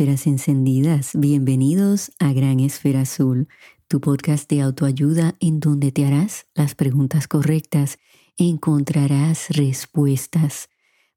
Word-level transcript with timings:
Esferas 0.00 0.26
encendidas, 0.26 1.10
bienvenidos 1.12 2.10
a 2.18 2.32
Gran 2.32 2.58
Esfera 2.60 3.02
Azul, 3.02 3.48
tu 3.86 4.00
podcast 4.00 4.48
de 4.48 4.62
autoayuda 4.62 5.36
en 5.40 5.60
donde 5.60 5.92
te 5.92 6.06
harás 6.06 6.46
las 6.54 6.74
preguntas 6.74 7.28
correctas, 7.28 7.98
encontrarás 8.38 9.50
respuestas 9.50 10.70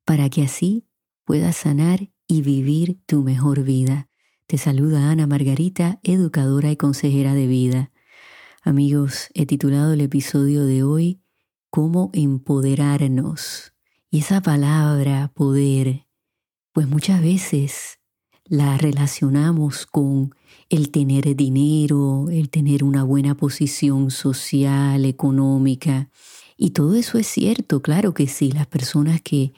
para 0.04 0.30
que 0.30 0.44
así 0.44 0.86
puedas 1.24 1.55
sanar 1.55 2.10
y 2.27 2.41
vivir 2.41 3.00
tu 3.05 3.24
mejor 3.24 3.64
vida. 3.64 4.10
Te 4.48 4.58
saluda 4.58 5.12
Ana 5.12 5.27
Margarita, 5.27 6.02
educadora 6.04 6.70
y 6.70 6.76
consejera 6.76 7.34
de 7.34 7.48
vida. 7.48 7.94
Amigos, 8.63 9.30
he 9.34 9.46
titulado 9.46 9.94
el 9.94 10.02
episodio 10.02 10.66
de 10.66 10.84
hoy 10.84 11.22
Cómo 11.70 12.10
empoderarnos. 12.12 13.74
Y 14.12 14.20
esa 14.20 14.41
palabra, 14.41 15.32
poder, 15.34 16.05
pues 16.74 16.86
muchas 16.86 17.22
veces 17.22 18.02
la 18.46 18.78
relacionamos 18.78 19.86
con 19.86 20.36
el 20.70 20.90
tener 20.90 21.36
dinero, 21.36 22.30
el 22.30 22.50
tener 22.50 22.84
una 22.84 23.04
buena 23.04 23.36
posición 23.36 24.12
social, 24.12 25.06
económica. 25.06 26.10
Y 26.58 26.72
todo 26.72 26.96
eso 26.96 27.18
es 27.18 27.28
cierto, 27.28 27.82
claro 27.82 28.14
que 28.14 28.28
sí, 28.28 28.52
las 28.52 28.68
personas 28.68 29.22
que 29.22 29.54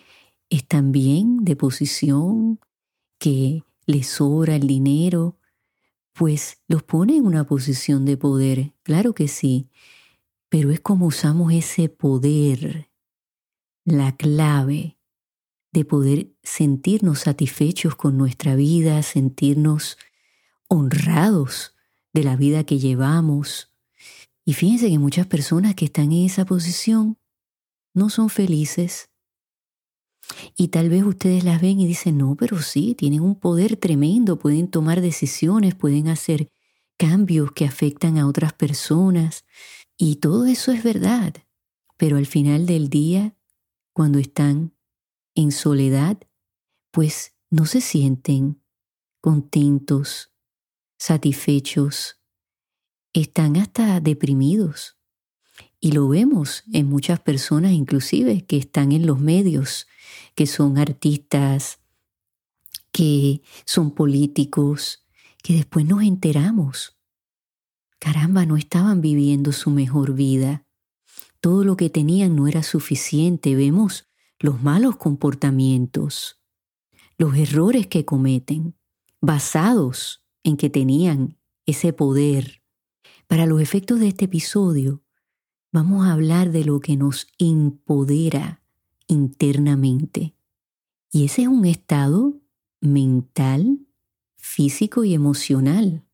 están 0.50 0.92
bien 0.92 1.44
de 1.44 1.56
posición, 1.56 2.60
que 3.20 3.64
les 3.86 4.08
sobra 4.08 4.56
el 4.56 4.68
dinero, 4.68 5.38
pues 6.14 6.62
los 6.68 6.84
pone 6.84 7.18
en 7.18 7.26
una 7.26 7.46
posición 7.46 8.06
de 8.06 8.18
poder, 8.18 8.74
claro 8.84 9.14
que 9.14 9.28
sí, 9.28 9.70
pero 10.50 10.72
es 10.72 10.80
como 10.80 11.08
usamos 11.08 11.52
ese 11.54 11.90
poder, 11.90 12.90
la 13.84 14.16
clave 14.16 14.95
de 15.76 15.84
poder 15.84 16.32
sentirnos 16.42 17.20
satisfechos 17.20 17.98
con 17.98 18.18
nuestra 18.18 18.56
vida, 18.56 19.04
sentirnos 19.04 19.98
honrados 20.70 21.76
de 22.14 22.24
la 22.24 22.38
vida 22.38 22.64
que 22.64 22.80
llevamos. 22.80 23.74
Y 24.46 24.54
fíjense 24.54 24.90
que 24.90 25.00
muchas 25.00 25.28
personas 25.28 25.76
que 25.76 25.84
están 25.84 26.14
en 26.14 26.26
esa 26.26 26.46
posición 26.46 27.18
no 27.94 28.10
son 28.10 28.30
felices. 28.30 29.10
Y 30.56 30.70
tal 30.70 30.90
vez 30.90 31.04
ustedes 31.04 31.44
las 31.44 31.62
ven 31.62 31.82
y 31.82 31.88
dicen, 31.88 32.18
no, 32.18 32.36
pero 32.36 32.62
sí, 32.62 32.96
tienen 32.96 33.20
un 33.20 33.36
poder 33.36 33.76
tremendo, 33.76 34.40
pueden 34.40 34.70
tomar 34.70 35.02
decisiones, 35.02 35.76
pueden 35.76 36.08
hacer 36.08 36.50
cambios 36.96 37.52
que 37.52 37.66
afectan 37.66 38.18
a 38.18 38.28
otras 38.28 38.54
personas. 38.54 39.44
Y 39.98 40.16
todo 40.16 40.46
eso 40.46 40.72
es 40.72 40.84
verdad. 40.84 41.34
Pero 41.98 42.16
al 42.16 42.28
final 42.28 42.66
del 42.66 42.90
día, 42.90 43.36
cuando 43.92 44.20
están 44.20 44.75
en 45.36 45.52
soledad, 45.52 46.18
pues 46.92 47.34
no 47.50 47.66
se 47.66 47.82
sienten 47.82 48.62
contentos, 49.22 50.32
satisfechos, 50.98 52.22
están 53.14 53.58
hasta 53.58 54.00
deprimidos. 54.00 54.98
Y 55.80 55.92
lo 55.92 56.08
vemos 56.08 56.64
en 56.74 56.88
muchas 56.88 57.20
personas 57.20 57.74
inclusive 57.74 58.46
que 58.46 58.58
están 58.58 58.92
en 58.92 59.06
los 59.06 59.20
medios, 59.20 59.88
que 60.34 60.48
son 60.48 60.78
artistas, 60.78 61.80
que 62.92 63.42
son 63.66 63.92
políticos, 63.92 65.06
que 65.44 65.54
después 65.54 65.86
nos 65.86 66.02
enteramos. 66.02 66.98
Caramba, 68.00 68.46
no 68.46 68.58
estaban 68.58 69.02
viviendo 69.02 69.52
su 69.52 69.70
mejor 69.70 70.14
vida. 70.14 70.66
Todo 71.40 71.64
lo 71.64 71.78
que 71.78 71.90
tenían 71.90 72.36
no 72.36 72.48
era 72.48 72.64
suficiente. 72.64 73.56
Vemos 73.56 74.08
los 74.40 74.62
malos 74.62 74.98
comportamientos, 74.98 76.42
los 77.18 77.36
errores 77.36 77.88
que 77.88 78.06
cometen, 78.06 78.76
basados 79.22 80.24
en 80.44 80.58
que 80.58 80.70
tenían 80.70 81.38
ese 81.66 81.94
poder. 81.94 82.62
Para 83.28 83.46
los 83.46 83.62
efectos 83.62 84.00
de 84.00 84.10
este 84.10 84.26
episodio, 84.26 85.04
vamos 85.72 86.06
a 86.06 86.14
hablar 86.14 86.52
de 86.52 86.64
lo 86.64 86.80
que 86.80 86.96
nos 86.96 87.28
empodera 87.40 88.62
internamente. 89.08 90.36
Y 91.12 91.26
ese 91.26 91.44
es 91.44 91.48
un 91.48 91.66
estado 91.66 92.42
mental, 92.82 93.80
físico 94.36 95.04
y 95.04 95.14
emocional, 95.14 96.06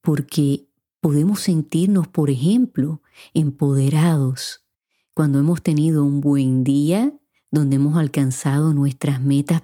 porque 0.00 0.68
podemos 1.00 1.40
sentirnos, 1.40 2.08
por 2.08 2.30
ejemplo, 2.30 3.02
empoderados 3.34 4.64
cuando 5.12 5.38
hemos 5.38 5.62
tenido 5.62 6.04
un 6.04 6.20
buen 6.20 6.64
día 6.64 7.12
donde 7.50 7.76
hemos 7.76 7.96
alcanzado 7.96 8.74
nuestras 8.74 9.20
metas 9.20 9.62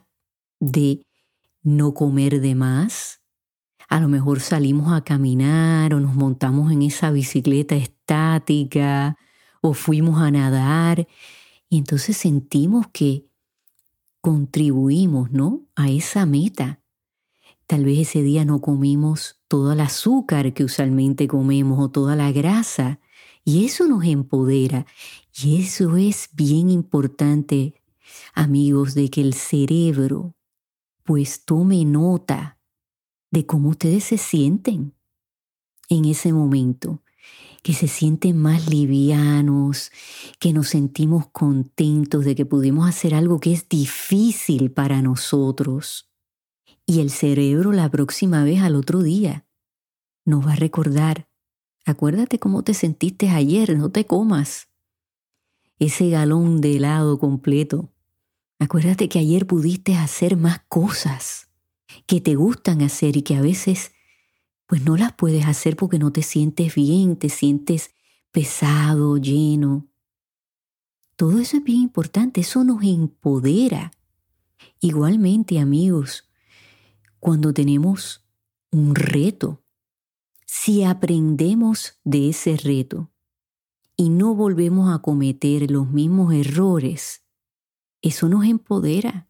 de 0.61 1.07
no 1.63 1.95
comer 1.95 2.41
de 2.41 2.55
más. 2.55 3.21
A 3.89 4.01
lo 4.01 4.09
mejor 4.09 4.41
salimos 4.41 4.93
a 4.93 5.03
caminar 5.03 5.95
o 5.95 6.01
nos 6.01 6.15
montamos 6.15 6.73
en 6.73 6.83
esa 6.83 7.11
bicicleta 7.11 7.77
estática 7.77 9.17
o 9.61 9.75
fuimos 9.75 10.21
a 10.21 10.31
nadar 10.31 11.07
y 11.69 11.79
entonces 11.79 12.17
sentimos 12.17 12.87
que 12.93 13.27
contribuimos, 14.21 15.33
¿no? 15.33 15.67
A 15.75 15.91
esa 15.91 16.25
meta. 16.25 16.81
Tal 17.67 17.85
vez 17.85 18.09
ese 18.09 18.23
día 18.23 18.45
no 18.45 18.61
comimos 18.61 19.41
todo 19.49 19.73
el 19.73 19.81
azúcar 19.81 20.53
que 20.55 20.65
usualmente 20.65 21.29
comemos 21.29 21.79
o 21.79 21.91
toda 21.91 22.17
la 22.17 22.33
grasa 22.33 23.01
y 23.45 23.67
eso 23.67 23.87
nos 23.87 24.05
empodera. 24.05 24.87
Y 25.37 25.61
eso 25.63 25.97
es 25.97 26.31
bien 26.33 26.71
importante, 26.71 27.75
amigos, 28.35 28.95
de 28.95 29.11
que 29.11 29.21
el 29.21 29.35
cerebro 29.35 30.35
pues 31.03 31.45
tome 31.45 31.85
nota 31.85 32.59
de 33.31 33.45
cómo 33.45 33.71
ustedes 33.71 34.05
se 34.05 34.17
sienten 34.17 34.95
en 35.91 36.07
ese 36.07 36.33
momento, 36.33 37.03
que 37.63 37.75
se 37.75 37.89
sienten 37.89 38.39
más 38.39 38.69
livianos, 38.69 39.91
que 40.39 40.53
nos 40.53 40.69
sentimos 40.69 41.29
contentos 41.29 42.25
de 42.25 42.35
que 42.35 42.47
pudimos 42.47 42.89
hacer 42.89 43.15
algo 43.15 43.41
que 43.41 43.53
es 43.53 43.69
difícil 43.69 44.71
para 44.71 45.03
nosotros. 45.03 46.11
Y 46.87 47.01
el 47.01 47.11
cerebro 47.11 47.73
la 47.73 47.91
próxima 47.91 48.45
vez 48.45 48.63
al 48.63 48.77
otro 48.77 49.03
día 49.03 49.47
nos 50.25 50.47
va 50.47 50.53
a 50.53 50.57
recordar, 50.57 51.29
Acuérdate 51.85 52.39
cómo 52.39 52.63
te 52.63 52.73
sentiste 52.75 53.29
ayer, 53.29 53.77
no 53.77 53.91
te 53.91 54.07
comas 54.07 54.69
ese 55.79 56.09
galón 56.09 56.61
de 56.61 56.77
helado 56.77 57.19
completo. 57.19 57.93
Acuérdate 58.59 59.09
que 59.09 59.19
ayer 59.19 59.47
pudiste 59.47 59.97
hacer 59.97 60.37
más 60.37 60.61
cosas 60.69 61.51
que 62.07 62.21
te 62.21 62.37
gustan 62.37 62.83
hacer 62.83 63.17
y 63.17 63.23
que 63.23 63.37
a 63.37 63.43
veces 63.43 63.93
pues 64.67 64.83
no 64.83 64.97
las 64.97 65.13
puedes 65.13 65.45
hacer 65.47 65.77
porque 65.77 65.99
no 65.99 66.11
te 66.11 66.23
sientes 66.23 66.75
bien, 66.75 67.17
te 67.17 67.29
sientes 67.29 67.91
pesado, 68.31 69.19
lleno. 69.19 69.87
Todo 71.17 71.39
eso 71.39 71.59
es 71.59 71.65
bien 71.65 71.81
importante, 71.81 72.41
eso 72.41 72.65
nos 72.65 72.83
empodera. 72.83 73.93
Igualmente, 74.81 75.59
amigos, 75.59 76.29
cuando 77.21 77.53
tenemos 77.53 78.25
un 78.71 78.95
reto, 78.95 79.64
si 80.47 80.85
aprendemos 80.85 81.99
de 82.05 82.31
ese 82.31 82.57
reto 82.57 83.11
y 83.97 84.11
no 84.11 84.35
volvemos 84.35 84.95
a 84.95 85.01
cometer 85.01 85.71
los 85.71 85.89
mismos 85.91 86.35
errores, 86.35 87.25
eso 88.03 88.29
nos 88.29 88.45
empodera, 88.45 89.29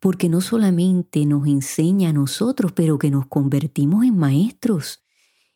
porque 0.00 0.28
no 0.28 0.40
solamente 0.40 1.24
nos 1.26 1.46
enseña 1.46 2.10
a 2.10 2.12
nosotros, 2.12 2.72
pero 2.72 2.98
que 2.98 3.10
nos 3.10 3.26
convertimos 3.26 4.04
en 4.04 4.16
maestros 4.16 5.04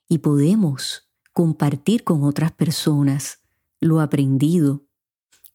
y 0.08 0.18
podemos 0.18 1.10
compartir 1.32 2.04
con 2.04 2.24
otras 2.24 2.52
personas 2.52 3.40
lo 3.80 4.00
aprendido, 4.00 4.84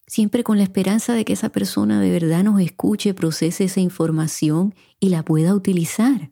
siempre 0.08 0.44
con 0.44 0.58
la 0.58 0.64
esperanza 0.64 1.14
de 1.14 1.26
que 1.26 1.34
esa 1.34 1.50
persona 1.50 2.02
de 2.02 2.12
verdad 2.12 2.44
nos 2.44 2.60
escuche, 2.60 3.14
procese 3.14 3.66
esa 3.66 3.82
información 3.82 4.74
y 5.00 5.10
la 5.10 5.24
pueda 5.24 5.54
utilizar. 5.54 6.32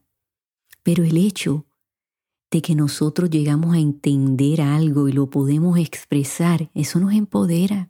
Pero 0.84 1.04
el 1.04 1.18
hecho 1.18 1.66
de 2.54 2.62
que 2.62 2.76
nosotros 2.76 3.32
llegamos 3.32 3.74
a 3.74 3.80
entender 3.80 4.62
algo 4.62 5.08
y 5.10 5.12
lo 5.12 5.32
podemos 5.32 5.80
expresar, 5.80 6.70
eso 6.76 7.00
nos 7.00 7.12
empodera. 7.14 7.90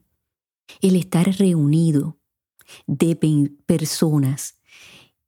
El 0.79 0.95
estar 0.95 1.29
reunido 1.37 2.17
de 2.87 3.17
personas 3.65 4.57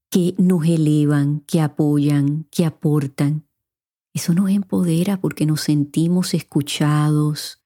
que 0.10 0.36
nos 0.38 0.66
elevan, 0.66 1.42
que 1.42 1.60
apoyan, 1.60 2.48
que 2.50 2.64
aportan, 2.66 3.46
eso 4.14 4.34
nos 4.34 4.50
empodera 4.50 5.20
porque 5.20 5.46
nos 5.46 5.60
sentimos 5.60 6.34
escuchados, 6.34 7.62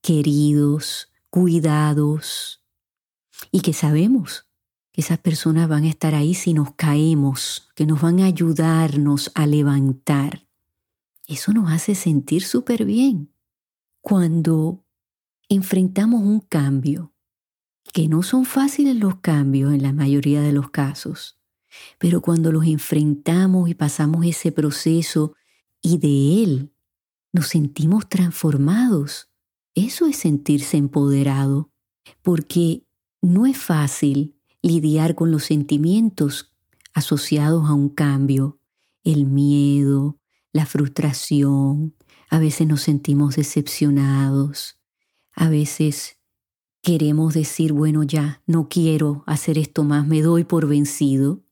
queridos, 0.00 1.12
cuidados 1.28 2.64
y 3.52 3.60
que 3.60 3.74
sabemos 3.74 4.48
que 4.92 5.02
esas 5.02 5.18
personas 5.18 5.68
van 5.68 5.84
a 5.84 5.90
estar 5.90 6.14
ahí 6.14 6.32
si 6.32 6.54
nos 6.54 6.72
caemos, 6.76 7.68
que 7.74 7.84
nos 7.84 8.00
van 8.00 8.20
a 8.20 8.24
ayudarnos 8.24 9.30
a 9.34 9.46
levantar. 9.46 10.47
Eso 11.28 11.52
nos 11.52 11.70
hace 11.70 11.94
sentir 11.94 12.42
súper 12.42 12.86
bien. 12.86 13.30
Cuando 14.00 14.84
enfrentamos 15.48 16.22
un 16.22 16.40
cambio, 16.40 17.12
que 17.92 18.08
no 18.08 18.22
son 18.22 18.44
fáciles 18.44 18.96
los 18.96 19.16
cambios 19.16 19.72
en 19.72 19.82
la 19.82 19.92
mayoría 19.92 20.40
de 20.40 20.52
los 20.52 20.70
casos, 20.70 21.38
Pero 21.98 22.22
cuando 22.22 22.50
los 22.50 22.64
enfrentamos 22.64 23.68
y 23.68 23.74
pasamos 23.74 24.24
ese 24.24 24.52
proceso 24.52 25.34
y 25.82 25.98
de 25.98 26.42
él 26.42 26.72
nos 27.30 27.48
sentimos 27.48 28.08
transformados, 28.08 29.30
eso 29.74 30.06
es 30.06 30.16
sentirse 30.16 30.78
empoderado, 30.78 31.70
porque 32.22 32.86
no 33.20 33.44
es 33.44 33.58
fácil 33.58 34.34
lidiar 34.62 35.14
con 35.14 35.30
los 35.30 35.44
sentimientos 35.44 36.54
asociados 36.94 37.68
a 37.68 37.74
un 37.74 37.90
cambio, 37.90 38.58
el 39.04 39.26
miedo, 39.26 40.18
la 40.52 40.66
frustración, 40.66 41.94
a 42.30 42.38
veces 42.38 42.66
nos 42.66 42.82
sentimos 42.82 43.36
decepcionados, 43.36 44.78
a 45.32 45.48
veces 45.48 46.18
queremos 46.82 47.34
decir, 47.34 47.72
bueno, 47.72 48.02
ya, 48.02 48.42
no 48.46 48.68
quiero 48.68 49.24
hacer 49.26 49.58
esto 49.58 49.84
más, 49.84 50.06
me 50.06 50.22
doy 50.22 50.44
por 50.44 50.66
vencido. 50.66 51.42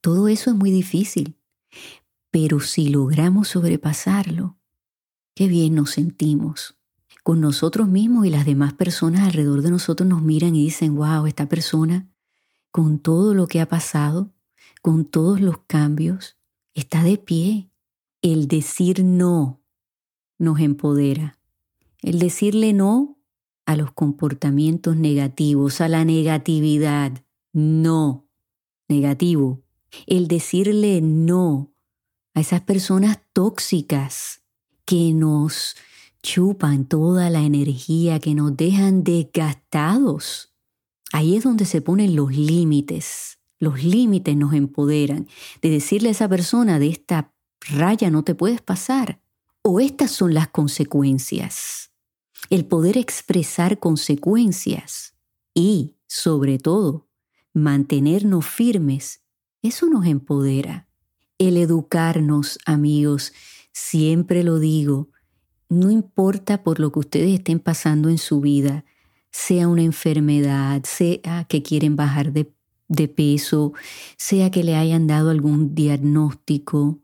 Todo 0.00 0.28
eso 0.28 0.50
es 0.50 0.56
muy 0.56 0.70
difícil, 0.70 1.36
pero 2.30 2.60
si 2.60 2.88
logramos 2.88 3.48
sobrepasarlo, 3.48 4.58
qué 5.34 5.48
bien 5.48 5.74
nos 5.74 5.90
sentimos. 5.92 6.76
Con 7.24 7.40
nosotros 7.40 7.88
mismos 7.88 8.26
y 8.26 8.30
las 8.30 8.46
demás 8.46 8.72
personas 8.72 9.22
alrededor 9.22 9.62
de 9.62 9.70
nosotros 9.70 10.08
nos 10.08 10.22
miran 10.22 10.54
y 10.56 10.64
dicen, 10.64 10.94
wow, 10.96 11.26
esta 11.26 11.48
persona, 11.48 12.08
con 12.70 12.98
todo 12.98 13.34
lo 13.34 13.46
que 13.46 13.60
ha 13.60 13.68
pasado, 13.68 14.32
con 14.80 15.04
todos 15.04 15.40
los 15.40 15.58
cambios, 15.66 16.38
está 16.74 17.02
de 17.02 17.18
pie. 17.18 17.70
El 18.20 18.48
decir 18.48 19.04
no 19.04 19.60
nos 20.38 20.58
empodera. 20.58 21.38
El 22.02 22.18
decirle 22.18 22.72
no 22.72 23.16
a 23.64 23.76
los 23.76 23.92
comportamientos 23.92 24.96
negativos, 24.96 25.80
a 25.80 25.88
la 25.88 26.04
negatividad, 26.04 27.24
no, 27.52 28.26
negativo. 28.88 29.62
El 30.06 30.26
decirle 30.26 31.00
no 31.00 31.70
a 32.34 32.40
esas 32.40 32.62
personas 32.62 33.20
tóxicas 33.32 34.42
que 34.84 35.12
nos 35.12 35.76
chupan 36.20 36.86
toda 36.86 37.30
la 37.30 37.42
energía, 37.42 38.18
que 38.18 38.34
nos 38.34 38.56
dejan 38.56 39.04
desgastados. 39.04 40.52
Ahí 41.12 41.36
es 41.36 41.44
donde 41.44 41.66
se 41.66 41.82
ponen 41.82 42.16
los 42.16 42.36
límites. 42.36 43.38
Los 43.60 43.84
límites 43.84 44.36
nos 44.36 44.54
empoderan 44.54 45.28
de 45.62 45.70
decirle 45.70 46.08
a 46.08 46.12
esa 46.12 46.28
persona, 46.28 46.80
de 46.80 46.88
esta 46.88 47.32
raya 47.60 48.10
no 48.10 48.24
te 48.24 48.34
puedes 48.34 48.60
pasar. 48.60 49.20
O 49.62 49.80
estas 49.80 50.10
son 50.10 50.34
las 50.34 50.48
consecuencias. 50.48 51.90
El 52.50 52.64
poder 52.64 52.96
expresar 52.96 53.78
consecuencias 53.78 55.14
y, 55.54 55.96
sobre 56.06 56.58
todo, 56.58 57.08
mantenernos 57.52 58.46
firmes, 58.46 59.22
eso 59.62 59.86
nos 59.88 60.06
empodera. 60.06 60.88
El 61.38 61.56
educarnos, 61.56 62.58
amigos, 62.64 63.32
siempre 63.72 64.42
lo 64.44 64.58
digo, 64.58 65.10
no 65.68 65.90
importa 65.90 66.62
por 66.62 66.80
lo 66.80 66.90
que 66.92 67.00
ustedes 67.00 67.34
estén 67.34 67.60
pasando 67.60 68.08
en 68.08 68.18
su 68.18 68.40
vida, 68.40 68.84
sea 69.30 69.68
una 69.68 69.82
enfermedad, 69.82 70.82
sea 70.84 71.44
que 71.48 71.62
quieren 71.62 71.96
bajar 71.96 72.32
de, 72.32 72.50
peso, 73.08 73.74
sea 74.16 74.50
que 74.50 74.64
le 74.64 74.74
hayan 74.74 75.06
dado 75.06 75.30
algún 75.30 75.74
diagnóstico, 75.74 77.00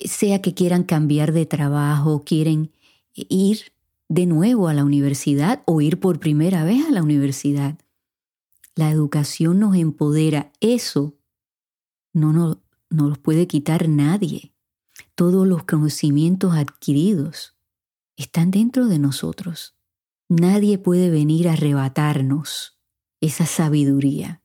sea 0.00 0.40
que 0.40 0.54
quieran 0.54 0.84
cambiar 0.84 1.32
de 1.32 1.46
trabajo, 1.46 2.22
quieren 2.24 2.72
ir 3.14 3.72
de 4.08 4.26
nuevo 4.26 4.68
a 4.68 4.74
la 4.74 4.84
universidad 4.84 5.62
o 5.66 5.80
ir 5.80 6.00
por 6.00 6.18
primera 6.20 6.64
vez 6.64 6.86
a 6.86 6.90
la 6.90 7.02
universidad. 7.02 7.78
La 8.74 8.90
educación 8.90 9.58
nos 9.58 9.76
empodera. 9.76 10.52
Eso 10.60 11.16
no 12.12 12.32
nos, 12.32 12.58
no 12.90 13.08
los 13.08 13.18
puede 13.18 13.46
quitar 13.46 13.88
nadie. 13.88 14.52
Todos 15.14 15.46
los 15.46 15.64
conocimientos 15.64 16.54
adquiridos 16.54 17.56
están 18.16 18.50
dentro 18.50 18.86
de 18.86 18.98
nosotros. 18.98 19.74
Nadie 20.28 20.78
puede 20.78 21.10
venir 21.10 21.48
a 21.48 21.54
arrebatarnos 21.54 22.78
esa 23.20 23.46
sabiduría. 23.46 24.42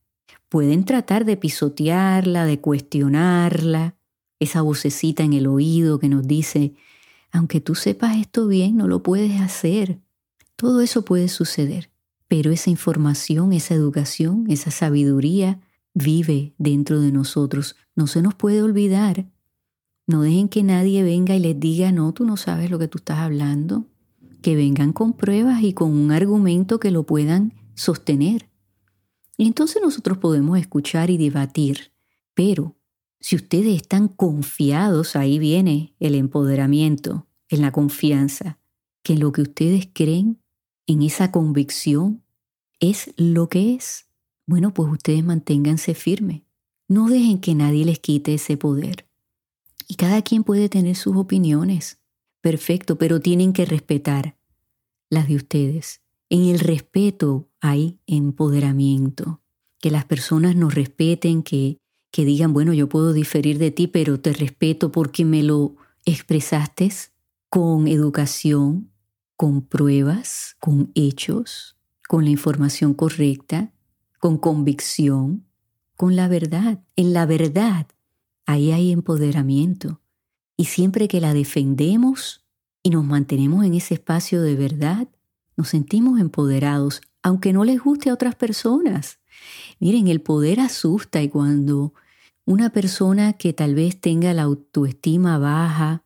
Pueden 0.49 0.85
tratar 0.85 1.25
de 1.25 1.37
pisotearla, 1.37 2.45
de 2.45 2.59
cuestionarla, 2.59 3.97
esa 4.43 4.61
vocecita 4.61 5.23
en 5.23 5.33
el 5.33 5.47
oído 5.47 5.99
que 5.99 6.09
nos 6.09 6.27
dice, 6.27 6.73
aunque 7.31 7.59
tú 7.61 7.75
sepas 7.75 8.17
esto 8.17 8.47
bien, 8.47 8.77
no 8.77 8.87
lo 8.87 9.01
puedes 9.01 9.41
hacer. 9.41 9.99
Todo 10.55 10.81
eso 10.81 11.03
puede 11.03 11.27
suceder, 11.29 11.89
pero 12.27 12.51
esa 12.51 12.69
información, 12.69 13.53
esa 13.53 13.73
educación, 13.73 14.45
esa 14.49 14.71
sabiduría 14.71 15.59
vive 15.93 16.53
dentro 16.57 17.01
de 17.01 17.11
nosotros. 17.11 17.75
No 17.95 18.07
se 18.07 18.21
nos 18.21 18.35
puede 18.35 18.61
olvidar. 18.61 19.25
No 20.05 20.21
dejen 20.21 20.49
que 20.49 20.63
nadie 20.63 21.03
venga 21.03 21.35
y 21.35 21.39
les 21.39 21.59
diga, 21.59 21.91
no, 21.91 22.13
tú 22.13 22.25
no 22.25 22.37
sabes 22.37 22.69
lo 22.69 22.77
que 22.77 22.87
tú 22.87 22.99
estás 22.99 23.19
hablando. 23.19 23.87
Que 24.41 24.55
vengan 24.55 24.93
con 24.93 25.13
pruebas 25.13 25.63
y 25.63 25.73
con 25.73 25.91
un 25.91 26.11
argumento 26.11 26.79
que 26.79 26.91
lo 26.91 27.03
puedan 27.03 27.53
sostener. 27.75 28.49
Y 29.37 29.47
entonces 29.47 29.81
nosotros 29.81 30.17
podemos 30.17 30.59
escuchar 30.59 31.09
y 31.09 31.17
debatir, 31.17 31.91
pero 32.33 32.75
si 33.23 33.37
ustedes 33.37 33.77
están 33.77 34.09
confiados, 34.09 35.15
ahí 35.15 35.39
viene 35.39 35.95
el 36.01 36.15
empoderamiento, 36.15 37.25
en 37.47 37.61
la 37.61 37.71
confianza, 37.71 38.59
que 39.01 39.15
lo 39.15 39.31
que 39.31 39.43
ustedes 39.43 39.87
creen, 39.93 40.41
en 40.87 41.03
esa 41.03 41.31
convicción, 41.31 42.21
es 42.81 43.13
lo 43.15 43.47
que 43.47 43.75
es. 43.75 44.07
Bueno, 44.45 44.73
pues 44.73 44.91
ustedes 44.91 45.23
manténganse 45.23 45.93
firmes. 45.93 46.41
No 46.89 47.07
dejen 47.07 47.39
que 47.39 47.55
nadie 47.55 47.85
les 47.85 47.99
quite 47.99 48.33
ese 48.33 48.57
poder. 48.57 49.07
Y 49.87 49.95
cada 49.95 50.21
quien 50.21 50.43
puede 50.43 50.67
tener 50.67 50.97
sus 50.97 51.15
opiniones. 51.15 52.01
Perfecto, 52.41 52.97
pero 52.97 53.21
tienen 53.21 53.53
que 53.53 53.63
respetar 53.63 54.35
las 55.09 55.29
de 55.29 55.37
ustedes. 55.37 56.01
En 56.27 56.43
el 56.49 56.59
respeto 56.59 57.47
hay 57.61 57.99
empoderamiento. 58.05 59.39
Que 59.79 59.91
las 59.91 60.03
personas 60.03 60.57
nos 60.57 60.75
respeten, 60.75 61.41
que 61.41 61.79
que 62.13 62.25
digan, 62.25 62.53
bueno, 62.53 62.73
yo 62.73 62.87
puedo 62.87 63.11
diferir 63.11 63.57
de 63.57 63.71
ti, 63.71 63.87
pero 63.87 64.19
te 64.19 64.33
respeto 64.33 64.91
porque 64.91 65.25
me 65.25 65.41
lo 65.41 65.77
expresaste 66.05 66.91
con 67.49 67.87
educación, 67.87 68.91
con 69.35 69.63
pruebas, 69.63 70.55
con 70.59 70.91
hechos, 70.93 71.75
con 72.07 72.23
la 72.23 72.29
información 72.29 72.93
correcta, 72.93 73.73
con 74.19 74.37
convicción, 74.37 75.47
con 75.95 76.15
la 76.15 76.27
verdad. 76.27 76.83
En 76.95 77.13
la 77.13 77.25
verdad, 77.25 77.87
ahí 78.45 78.71
hay 78.71 78.91
empoderamiento. 78.91 79.99
Y 80.55 80.65
siempre 80.65 81.07
que 81.07 81.19
la 81.19 81.33
defendemos 81.33 82.45
y 82.83 82.91
nos 82.91 83.03
mantenemos 83.03 83.65
en 83.65 83.73
ese 83.73 83.95
espacio 83.95 84.43
de 84.43 84.55
verdad, 84.55 85.07
nos 85.57 85.69
sentimos 85.69 86.19
empoderados, 86.19 87.01
aunque 87.23 87.53
no 87.53 87.63
les 87.63 87.81
guste 87.81 88.11
a 88.11 88.13
otras 88.13 88.35
personas. 88.35 89.17
Miren, 89.79 90.07
el 90.07 90.21
poder 90.21 90.59
asusta 90.59 91.19
y 91.23 91.29
cuando 91.29 91.95
una 92.45 92.71
persona 92.71 93.33
que 93.33 93.53
tal 93.53 93.75
vez 93.75 93.99
tenga 93.99 94.33
la 94.33 94.43
autoestima 94.43 95.37
baja, 95.37 96.03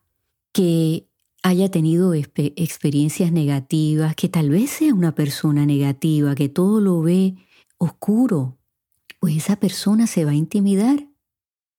que 0.52 1.08
haya 1.42 1.70
tenido 1.70 2.14
experiencias 2.14 3.32
negativas, 3.32 4.14
que 4.14 4.28
tal 4.28 4.50
vez 4.50 4.70
sea 4.70 4.94
una 4.94 5.14
persona 5.14 5.66
negativa, 5.66 6.34
que 6.34 6.48
todo 6.48 6.80
lo 6.80 7.00
ve 7.00 7.36
oscuro, 7.78 8.58
pues 9.20 9.36
esa 9.36 9.56
persona 9.56 10.06
se 10.06 10.24
va 10.24 10.32
a 10.32 10.36
intimidar 10.36 11.06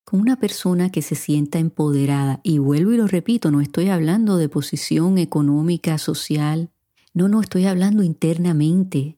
con 0.04 0.22
una 0.22 0.38
persona 0.38 0.92
que 0.92 1.02
se 1.02 1.16
sienta 1.16 1.60
empoderada. 1.60 2.40
Y 2.44 2.58
vuelvo 2.58 2.92
y 2.92 2.98
lo 2.98 3.08
repito, 3.08 3.52
no 3.52 3.62
estoy 3.62 3.90
hablando 3.90 4.38
de 4.38 4.50
posición 4.50 5.18
económica, 5.18 5.98
social, 5.98 6.72
no, 7.14 7.28
no, 7.28 7.42
estoy 7.42 7.66
hablando 7.66 8.04
internamente. 8.04 9.18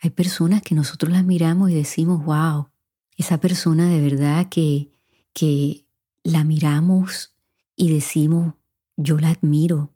Hay 0.00 0.10
personas 0.10 0.62
que 0.62 0.74
nosotros 0.74 1.12
las 1.12 1.24
miramos 1.24 1.70
y 1.70 1.74
decimos, 1.74 2.24
wow, 2.24 2.68
esa 3.16 3.38
persona 3.38 3.88
de 3.88 4.00
verdad 4.00 4.48
que, 4.48 4.92
que 5.32 5.86
la 6.22 6.44
miramos 6.44 7.34
y 7.76 7.92
decimos, 7.92 8.54
yo 8.96 9.18
la 9.18 9.30
admiro, 9.30 9.94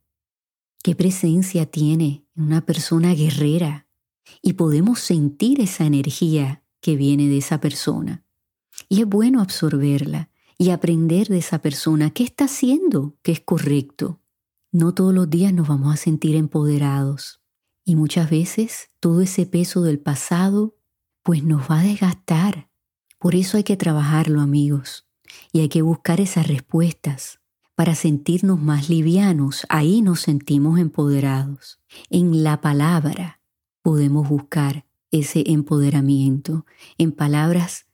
qué 0.83 0.95
presencia 0.95 1.67
tiene 1.67 2.25
una 2.35 2.65
persona 2.65 3.15
guerrera 3.15 3.87
y 4.43 4.55
podemos 4.55 5.01
sentir 5.01 5.61
esa 5.61 5.85
energía 5.85 6.63
que 6.81 6.97
viene 6.97 7.29
de 7.29 7.39
esa 7.39 7.61
persona. 7.61 8.25
Y 8.89 9.01
es 9.03 9.07
bueno 9.07 9.41
absorberla 9.41 10.31
y 10.59 10.71
aprender 10.71 11.29
de 11.29 11.39
esa 11.39 11.61
persona 11.61 12.11
qué 12.11 12.25
está 12.25 12.45
haciendo 12.45 13.17
que 13.23 13.33
es 13.33 13.41
correcto. 13.41 14.21
No 14.73 14.95
todos 14.95 15.15
los 15.15 15.29
días 15.29 15.53
nos 15.53 15.69
vamos 15.69 15.95
a 15.95 15.97
sentir 15.97 16.37
empoderados 16.37 17.41
y 17.85 17.97
muchas 17.97 18.31
veces 18.31 18.91
todo 19.01 19.21
ese 19.21 19.47
peso 19.47 19.83
del 19.83 19.99
pasado 19.99 20.77
pues 21.23 21.43
nos 21.43 21.71
va 21.71 21.81
a 21.81 21.85
desgastar 21.85 22.66
por 23.27 23.35
eso 23.35 23.57
hay 23.57 23.65
que 23.65 23.77
trabajarlo, 23.77 24.41
amigos, 24.41 25.05
y 25.53 25.59
hay 25.59 25.69
que 25.69 25.83
buscar 25.83 26.21
esas 26.21 26.47
respuestas 26.47 27.41
para 27.75 27.97
sentirnos 27.97 28.61
más 28.63 28.89
livianos. 28.89 29.67
Ahí 29.69 30.01
nos 30.01 30.21
sentimos 30.21 30.79
empoderados. 30.79 31.81
En 32.09 32.45
la 32.45 32.61
palabra 32.61 33.41
podemos 33.83 34.29
buscar 34.29 34.87
ese 35.11 35.43
empoderamiento, 35.49 36.67
en 36.99 37.11
palabras 37.11 37.87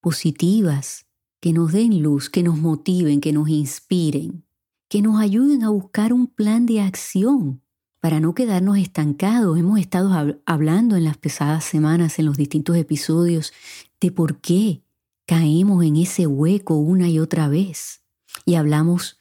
positivas, 0.00 1.04
que 1.38 1.52
nos 1.52 1.72
den 1.72 2.02
luz, 2.02 2.30
que 2.30 2.42
nos 2.42 2.56
motiven, 2.56 3.20
que 3.20 3.34
nos 3.34 3.50
inspiren, 3.50 4.46
que 4.88 5.02
nos 5.02 5.20
ayuden 5.20 5.64
a 5.64 5.68
buscar 5.68 6.14
un 6.14 6.28
plan 6.28 6.64
de 6.64 6.80
acción 6.80 7.60
para 8.00 8.20
no 8.20 8.34
quedarnos 8.34 8.78
estancados. 8.78 9.58
Hemos 9.58 9.80
estado 9.80 10.40
hablando 10.46 10.96
en 10.96 11.04
las 11.04 11.16
pesadas 11.16 11.64
semanas, 11.64 12.18
en 12.18 12.26
los 12.26 12.36
distintos 12.36 12.76
episodios, 12.76 13.52
de 14.00 14.12
por 14.12 14.40
qué 14.40 14.82
caemos 15.26 15.84
en 15.84 15.96
ese 15.96 16.26
hueco 16.26 16.76
una 16.76 17.08
y 17.08 17.18
otra 17.18 17.48
vez. 17.48 18.02
Y 18.44 18.54
hablamos 18.54 19.18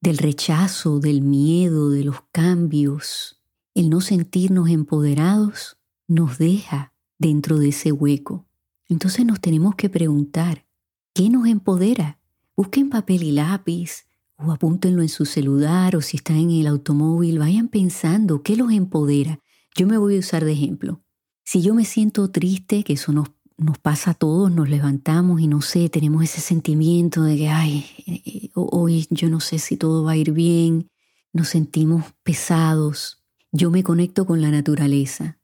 del 0.00 0.18
rechazo, 0.18 0.98
del 0.98 1.22
miedo, 1.22 1.90
de 1.90 2.04
los 2.04 2.22
cambios. 2.32 3.40
El 3.74 3.90
no 3.90 4.00
sentirnos 4.00 4.68
empoderados 4.68 5.78
nos 6.08 6.38
deja 6.38 6.92
dentro 7.18 7.58
de 7.58 7.68
ese 7.68 7.92
hueco. 7.92 8.46
Entonces 8.88 9.24
nos 9.24 9.40
tenemos 9.40 9.76
que 9.76 9.88
preguntar, 9.88 10.66
¿qué 11.14 11.30
nos 11.30 11.46
empodera? 11.46 12.18
Busquen 12.56 12.90
papel 12.90 13.22
y 13.22 13.32
lápiz, 13.32 14.06
o 14.42 14.52
apúntenlo 14.52 15.02
en 15.02 15.08
su 15.08 15.26
celular 15.26 15.96
o 15.96 16.02
si 16.02 16.16
están 16.16 16.36
en 16.36 16.50
el 16.50 16.66
automóvil, 16.66 17.38
vayan 17.38 17.68
pensando 17.68 18.42
qué 18.42 18.56
los 18.56 18.72
empodera. 18.72 19.40
Yo 19.76 19.86
me 19.86 19.98
voy 19.98 20.16
a 20.16 20.20
usar 20.20 20.44
de 20.44 20.52
ejemplo. 20.52 21.02
Si 21.44 21.62
yo 21.62 21.74
me 21.74 21.84
siento 21.84 22.30
triste, 22.30 22.82
que 22.84 22.94
eso 22.94 23.12
nos, 23.12 23.30
nos 23.56 23.78
pasa 23.78 24.12
a 24.12 24.14
todos, 24.14 24.50
nos 24.50 24.68
levantamos 24.68 25.40
y 25.40 25.46
no 25.46 25.62
sé, 25.62 25.88
tenemos 25.88 26.24
ese 26.24 26.40
sentimiento 26.40 27.22
de 27.22 27.36
que, 27.36 27.48
ay, 27.48 27.84
eh, 28.06 28.50
hoy 28.54 29.06
yo 29.10 29.28
no 29.28 29.40
sé 29.40 29.58
si 29.58 29.76
todo 29.76 30.04
va 30.04 30.12
a 30.12 30.16
ir 30.16 30.32
bien, 30.32 30.90
nos 31.32 31.48
sentimos 31.48 32.04
pesados. 32.22 33.22
Yo 33.52 33.70
me 33.70 33.82
conecto 33.82 34.26
con 34.26 34.40
la 34.40 34.50
naturaleza, 34.50 35.38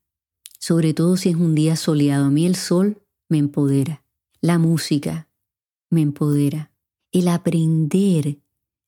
sobre 0.58 0.94
todo 0.94 1.16
si 1.16 1.30
es 1.30 1.36
un 1.36 1.54
día 1.54 1.76
soleado. 1.76 2.26
A 2.26 2.30
mí 2.30 2.46
el 2.46 2.56
sol 2.56 3.02
me 3.28 3.38
empodera, 3.38 4.04
la 4.40 4.58
música 4.58 5.28
me 5.90 6.02
empodera, 6.02 6.72
el 7.12 7.28
aprender 7.28 8.38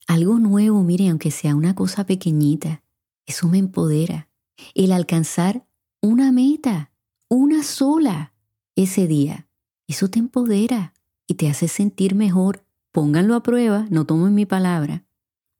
algo 0.08 0.38
nuevo, 0.38 0.82
mire, 0.82 1.10
aunque 1.10 1.30
sea 1.30 1.54
una 1.54 1.74
cosa 1.74 2.04
pequeñita, 2.04 2.82
eso 3.26 3.46
me 3.46 3.58
empodera. 3.58 4.28
El 4.74 4.90
alcanzar 4.92 5.66
una 6.00 6.32
meta, 6.32 6.90
una 7.28 7.62
sola, 7.62 8.32
ese 8.74 9.06
día, 9.06 9.46
eso 9.86 10.08
te 10.08 10.18
empodera 10.18 10.94
y 11.26 11.34
te 11.34 11.50
hace 11.50 11.68
sentir 11.68 12.14
mejor. 12.14 12.64
Pónganlo 12.90 13.34
a 13.34 13.42
prueba, 13.42 13.86
no 13.90 14.06
tomen 14.06 14.34
mi 14.34 14.46
palabra. 14.46 15.04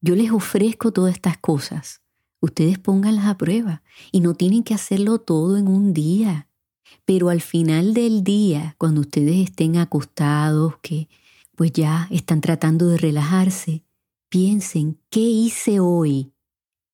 Yo 0.01 0.15
les 0.15 0.31
ofrezco 0.31 0.93
todas 0.93 1.15
estas 1.15 1.37
cosas. 1.37 2.01
Ustedes 2.41 2.79
pónganlas 2.79 3.27
a 3.27 3.37
prueba 3.37 3.83
y 4.13 4.21
no 4.21 4.35
tienen 4.35 4.65
que 4.65 4.73
hacerlo 4.73 5.19
todo 5.19 5.59
en 5.59 5.69
un 5.69 5.93
día. 5.93 6.49
Pero 7.05 7.29
al 7.29 7.43
final 7.43 7.93
del 7.93 8.25
día, 8.25 8.77
cuando 8.79 9.03
ustedes 9.03 9.37
estén 9.37 9.77
acostados, 9.77 10.79
que 10.81 11.09
pues 11.55 11.71
ya 11.73 12.09
están 12.11 12.41
tratando 12.41 12.89
de 12.89 12.97
relajarse, 12.97 13.83
Piensen, 14.31 15.01
¿qué 15.09 15.21
hice 15.21 15.81
hoy 15.81 16.35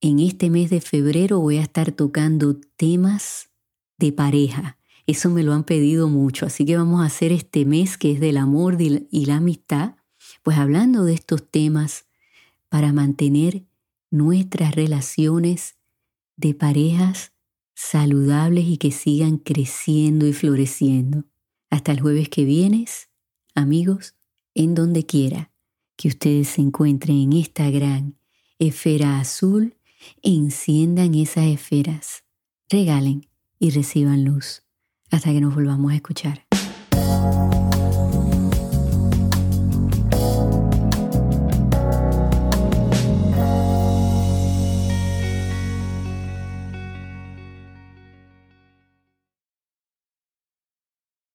en 0.00 0.20
este 0.20 0.48
mes 0.48 0.70
de 0.70 0.80
febrero 0.80 1.40
voy 1.40 1.56
a 1.56 1.62
estar 1.62 1.90
tocando 1.90 2.54
temas 2.76 3.50
de 3.98 4.12
pareja. 4.12 4.78
Eso 5.08 5.28
me 5.28 5.42
lo 5.42 5.54
han 5.54 5.64
pedido 5.64 6.08
mucho, 6.08 6.46
así 6.46 6.64
que 6.64 6.76
vamos 6.76 7.02
a 7.02 7.06
hacer 7.06 7.32
este 7.32 7.64
mes 7.64 7.98
que 7.98 8.12
es 8.12 8.20
del 8.20 8.36
amor 8.36 8.76
y 8.80 9.26
la 9.26 9.38
amistad, 9.38 9.96
pues 10.44 10.56
hablando 10.56 11.02
de 11.02 11.14
estos 11.14 11.50
temas 11.50 12.04
para 12.68 12.92
mantener 12.92 13.64
nuestras 14.10 14.74
relaciones 14.74 15.76
de 16.36 16.54
parejas 16.54 17.32
saludables 17.74 18.64
y 18.66 18.78
que 18.78 18.90
sigan 18.90 19.38
creciendo 19.38 20.26
y 20.26 20.32
floreciendo. 20.32 21.24
Hasta 21.70 21.92
el 21.92 22.00
jueves 22.00 22.28
que 22.28 22.44
vienes, 22.44 23.08
amigos, 23.54 24.14
en 24.54 24.74
donde 24.74 25.06
quiera 25.06 25.50
que 25.96 26.08
ustedes 26.08 26.48
se 26.48 26.60
encuentren 26.60 27.16
en 27.16 27.32
esta 27.34 27.70
gran 27.70 28.18
esfera 28.58 29.20
azul, 29.20 29.76
enciendan 30.22 31.14
esas 31.14 31.46
esferas, 31.46 32.24
regalen 32.68 33.28
y 33.58 33.70
reciban 33.70 34.24
luz. 34.24 34.62
Hasta 35.10 35.32
que 35.32 35.40
nos 35.40 35.54
volvamos 35.54 35.92
a 35.92 35.96
escuchar. 35.96 36.46